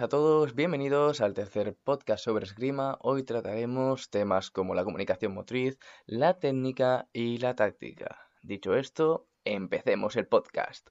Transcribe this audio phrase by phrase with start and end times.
[0.00, 2.96] buenas a todos, bienvenidos al tercer podcast sobre esgrima.
[3.02, 8.26] Hoy trataremos temas como la comunicación motriz, la técnica y la táctica.
[8.40, 10.88] Dicho esto, empecemos el podcast.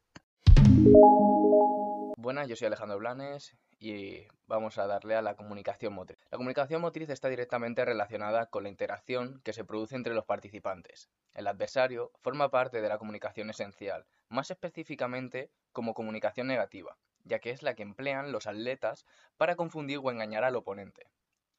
[2.17, 6.19] Buenas, yo soy Alejandro Blanes y vamos a darle a la comunicación motriz.
[6.29, 11.09] La comunicación motriz está directamente relacionada con la interacción que se produce entre los participantes.
[11.33, 16.95] El adversario forma parte de la comunicación esencial, más específicamente como comunicación negativa,
[17.29, 19.05] ya que es la que emplean los atletas
[19.37, 21.07] para confundir o engañar al oponente.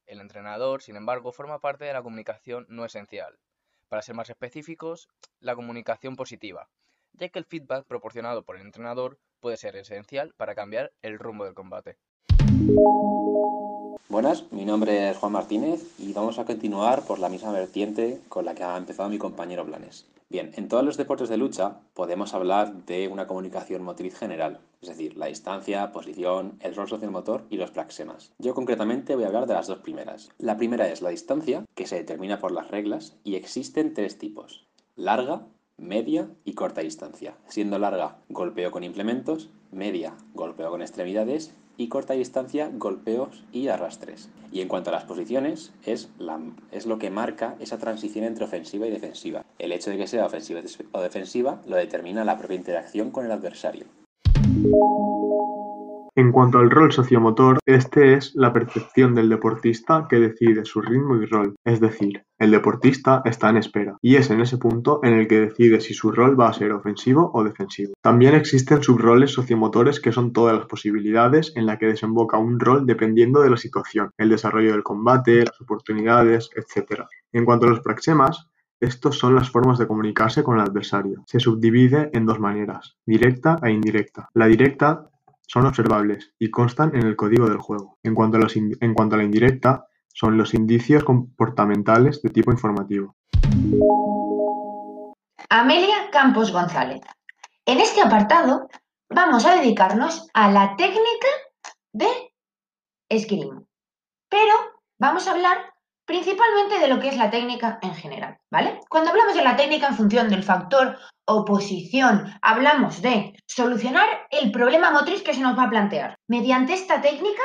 [0.05, 3.39] El entrenador, sin embargo, forma parte de la comunicación no esencial.
[3.87, 6.69] Para ser más específicos, la comunicación positiva,
[7.13, 11.45] ya que el feedback proporcionado por el entrenador puede ser esencial para cambiar el rumbo
[11.45, 11.97] del combate.
[14.11, 18.43] Buenas, mi nombre es Juan Martínez y vamos a continuar por la misma vertiente con
[18.43, 20.05] la que ha empezado mi compañero Blanes.
[20.27, 24.89] Bien, en todos los deportes de lucha podemos hablar de una comunicación motriz general, es
[24.89, 28.33] decir, la distancia, posición, el rol sociomotor y los praxemas.
[28.37, 30.29] Yo concretamente voy a hablar de las dos primeras.
[30.39, 34.65] La primera es la distancia, que se determina por las reglas, y existen tres tipos,
[34.97, 35.43] larga,
[35.77, 37.35] media y corta distancia.
[37.47, 44.29] Siendo larga, golpeo con implementos, media, golpeo con extremidades y corta distancia, golpeos y arrastres.
[44.51, 46.39] Y en cuanto a las posiciones, es, la,
[46.71, 49.43] es lo que marca esa transición entre ofensiva y defensiva.
[49.57, 53.31] El hecho de que sea ofensiva o defensiva lo determina la propia interacción con el
[53.31, 53.85] adversario.
[56.13, 61.15] En cuanto al rol sociomotor, este es la percepción del deportista que decide su ritmo
[61.15, 65.13] y rol, es decir, el deportista está en espera, y es en ese punto en
[65.13, 67.93] el que decide si su rol va a ser ofensivo o defensivo.
[68.01, 72.85] También existen subroles sociomotores que son todas las posibilidades en la que desemboca un rol
[72.85, 77.03] dependiendo de la situación, el desarrollo del combate, las oportunidades, etc.
[77.31, 78.49] En cuanto a los praxemas,
[78.81, 81.23] estos son las formas de comunicarse con el adversario.
[81.27, 84.27] Se subdivide en dos maneras, directa e indirecta.
[84.33, 85.10] La directa
[85.51, 87.97] son observables y constan en el código del juego.
[88.03, 93.17] En cuanto a, la indirecta, son los indicios comportamentales de tipo informativo.
[95.49, 97.01] Amelia Campos González.
[97.65, 98.69] En este apartado
[99.09, 101.27] vamos a dedicarnos a la técnica
[101.91, 102.07] de
[103.09, 103.61] esgrima.
[104.29, 104.53] Pero
[104.99, 105.70] vamos a hablar
[106.11, 108.81] principalmente de lo que es la técnica en general, ¿vale?
[108.89, 114.91] Cuando hablamos de la técnica en función del factor oposición, hablamos de solucionar el problema
[114.91, 116.17] motriz que se nos va a plantear.
[116.27, 117.41] Mediante esta técnica,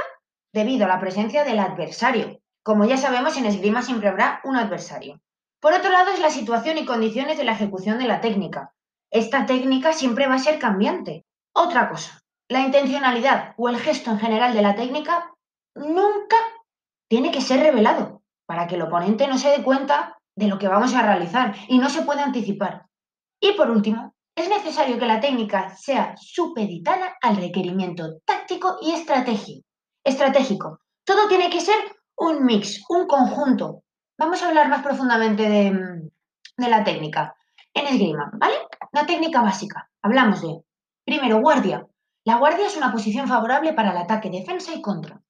[0.53, 2.41] debido a la presencia del adversario.
[2.65, 5.21] Como ya sabemos, en esgrima siempre habrá un adversario.
[5.61, 8.73] Por otro lado, es la situación y condiciones de la ejecución de la técnica.
[9.13, 11.25] Esta técnica siempre va a ser cambiante.
[11.55, 15.33] Otra cosa, la intencionalidad o el gesto en general de la técnica
[15.77, 16.37] nunca
[17.09, 18.16] tiene que ser revelado
[18.47, 21.79] para que el oponente no se dé cuenta de lo que vamos a realizar y
[21.79, 22.87] no se puede anticipar.
[23.41, 30.81] Y por último, es necesario que la técnica sea supeditada al requerimiento táctico y estratégico.
[31.05, 31.77] Todo tiene que ser
[32.17, 33.83] un mix, un conjunto.
[34.19, 36.11] Vamos a hablar más profundamente de,
[36.57, 37.35] de la técnica
[37.73, 38.57] en esgrima, ¿vale?
[38.93, 39.91] La técnica básica.
[40.03, 40.63] Hablamos de,
[41.05, 41.87] primero, guardia.
[42.25, 45.21] La guardia es una posición favorable para el ataque, defensa y contra.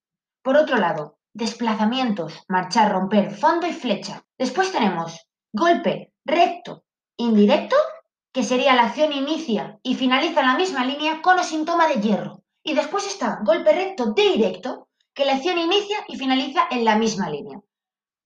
[0.42, 4.24] Por otro lado, desplazamientos, marchar, romper, fondo y flecha.
[4.38, 6.84] Después tenemos golpe recto,
[7.16, 7.76] indirecto,
[8.32, 12.00] que sería la acción inicia y finaliza en la misma línea con o síntoma de
[12.00, 12.42] hierro.
[12.62, 17.30] Y después está golpe recto directo, que la acción inicia y finaliza en la misma
[17.30, 17.60] línea.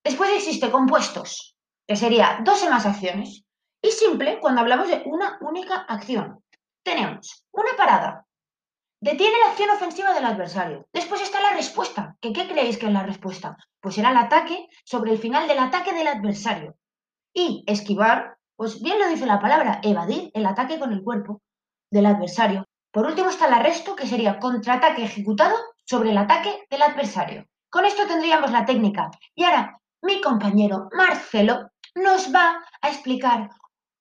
[0.05, 1.57] Después existe compuestos,
[1.87, 3.45] que sería dos o más acciones.
[3.83, 6.43] Y simple cuando hablamos de una única acción.
[6.83, 8.27] Tenemos una parada,
[9.03, 10.87] Detiene la acción ofensiva del adversario.
[10.93, 12.10] Después está la respuesta.
[12.21, 13.57] ¿Qué, ¿Qué creéis que es la respuesta?
[13.81, 16.77] Pues será el ataque sobre el final del ataque del adversario.
[17.33, 21.41] Y esquivar, pues bien lo dice la palabra, evadir el ataque con el cuerpo
[21.91, 22.67] del adversario.
[22.93, 27.47] Por último está el arresto, que sería contraataque ejecutado sobre el ataque del adversario.
[27.71, 29.11] Con esto tendríamos la técnica.
[29.35, 33.49] Y ahora mi compañero Marcelo nos va a explicar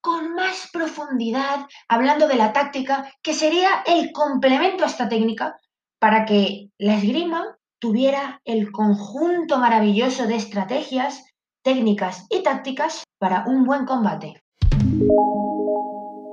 [0.01, 5.56] con más profundidad, hablando de la táctica, que sería el complemento a esta técnica
[6.00, 11.24] para que la esgrima tuviera el conjunto maravilloso de estrategias,
[11.64, 14.42] técnicas y tácticas para un buen combate.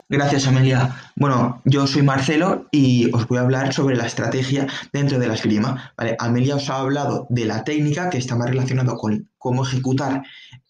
[0.09, 0.95] Gracias, Amelia.
[1.17, 5.35] Bueno, yo soy Marcelo y os voy a hablar sobre la estrategia dentro de la
[5.35, 5.93] esgrima.
[6.21, 10.23] Amelia os ha hablado de la técnica que está más relacionado con cómo ejecutar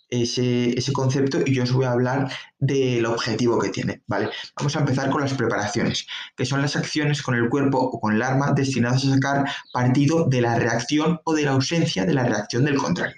[0.09, 4.31] ese, ese, concepto y yo os voy a hablar del objetivo que tiene, ¿vale?
[4.57, 6.07] Vamos a empezar con las preparaciones,
[6.37, 10.27] que son las acciones con el cuerpo o con el arma destinadas a sacar partido
[10.29, 13.17] de la reacción o de la ausencia de la reacción del contrario.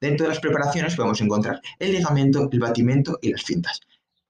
[0.00, 3.80] Dentro de las preparaciones podemos encontrar el ligamento, el batimento y las cintas.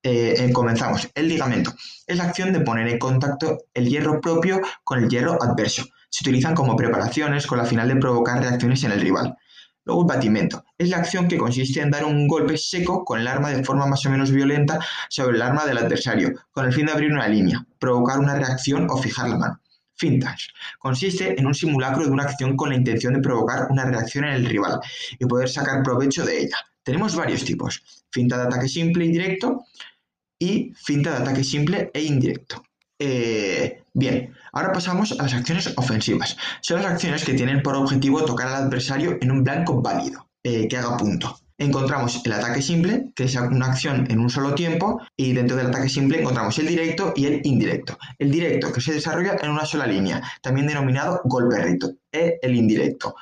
[0.03, 1.11] Eh, eh, comenzamos.
[1.15, 1.75] El ligamento
[2.07, 5.85] es la acción de poner en contacto el hierro propio con el hierro adverso.
[6.09, 9.37] Se utilizan como preparaciones con la final de provocar reacciones en el rival.
[9.91, 10.65] Luego, batimento.
[10.79, 13.87] Es la acción que consiste en dar un golpe seco con el arma de forma
[13.87, 14.79] más o menos violenta
[15.09, 18.87] sobre el arma del adversario, con el fin de abrir una línea, provocar una reacción
[18.89, 19.61] o fijar la mano.
[19.97, 20.47] Fintas.
[20.79, 24.35] Consiste en un simulacro de una acción con la intención de provocar una reacción en
[24.35, 24.79] el rival
[25.19, 26.57] y poder sacar provecho de ella.
[26.85, 27.83] Tenemos varios tipos.
[28.13, 29.65] Finta de ataque simple y directo
[30.39, 32.63] y finta de ataque simple e indirecto.
[32.97, 36.37] Eh, bien, ahora pasamos a las acciones ofensivas.
[36.61, 40.69] Son las acciones que tienen por objetivo tocar al adversario en un blanco válido, eh,
[40.69, 45.01] que haga punto encontramos el ataque simple, que es una acción en un solo tiempo,
[45.15, 47.99] y dentro del ataque simple encontramos el directo y el indirecto.
[48.19, 52.57] El directo, que se desarrolla en una sola línea, también denominado golpe recto, e el
[52.57, 53.15] indirecto.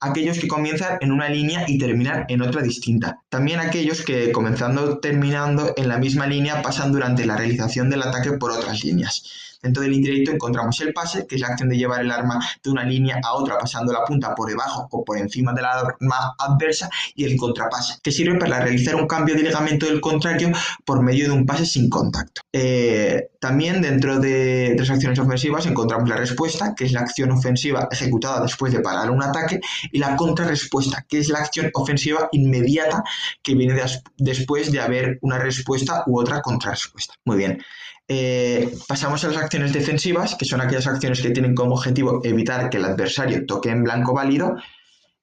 [0.00, 3.20] Aquellos que comienzan en una línea y terminan en otra distinta.
[3.28, 8.32] También aquellos que comenzando terminando en la misma línea pasan durante la realización del ataque
[8.32, 9.53] por otras líneas.
[9.64, 12.70] Dentro del indirecto encontramos el pase, que es la acción de llevar el arma de
[12.70, 16.34] una línea a otra pasando la punta por debajo o por encima de la arma
[16.38, 20.52] adversa, y el contrapase, que sirve para realizar un cambio de ligamento del contrario
[20.84, 22.42] por medio de un pase sin contacto.
[22.52, 27.88] Eh, también dentro de, las acciones ofensivas encontramos la respuesta, que es la acción ofensiva
[27.90, 33.02] ejecutada después de parar un ataque, y la contrarrespuesta, que es la acción ofensiva inmediata
[33.42, 33.80] que viene
[34.18, 37.14] después de haber una respuesta u otra contrarrespuesta.
[37.24, 37.62] Muy bien.
[38.08, 42.68] Eh, pasamos a las acciones defensivas, que son aquellas acciones que tienen como objetivo evitar
[42.68, 44.56] que el adversario toque en blanco válido.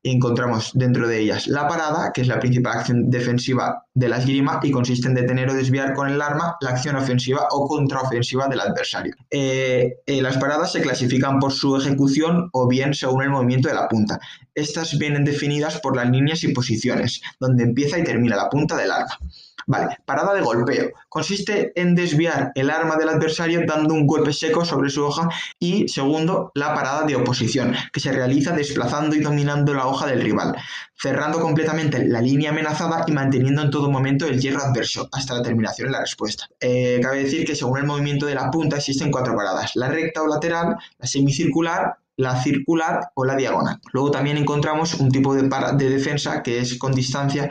[0.04, 4.18] Y encontramos dentro de ellas la parada, que es la principal acción defensiva de la
[4.18, 8.48] esgrima y consiste en detener o desviar con el arma la acción ofensiva o contraofensiva
[8.48, 9.14] del adversario.
[9.30, 13.76] Eh, eh, las paradas se clasifican por su ejecución o bien según el movimiento de
[13.76, 14.20] la punta.
[14.56, 18.90] Estas vienen definidas por las líneas y posiciones, donde empieza y termina la punta del
[18.90, 19.20] arma.
[19.68, 20.92] Vale, parada de golpeo.
[21.10, 25.30] Consiste en desviar el arma del adversario dando un golpe seco sobre su hoja
[25.60, 30.22] y, segundo, la parada de oposición, que se realiza desplazando y dominando la hoja del
[30.22, 30.56] rival,
[30.96, 35.42] cerrando completamente la línea amenazada y manteniendo en todo momento el hierro adverso hasta la
[35.42, 36.48] terminación de la respuesta.
[36.60, 40.22] Eh, cabe decir que según el movimiento de la punta existen cuatro paradas, la recta
[40.22, 43.80] o lateral, la semicircular, la circular o la diagonal.
[43.94, 47.50] Luego también encontramos un tipo de, de defensa que es con distancia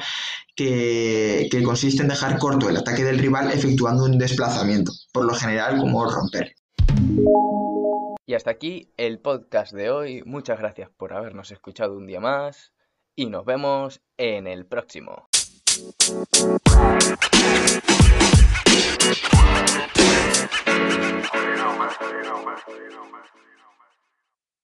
[0.54, 5.34] que, que, consiste en dejar corto el ataque del rival efectuando un desplazamiento, por lo
[5.34, 6.54] general como romper.
[8.26, 10.22] Y hasta aquí el podcast de hoy.
[10.24, 12.72] Muchas gracias por habernos escuchado un día más
[13.16, 15.28] y nos vemos en el próximo.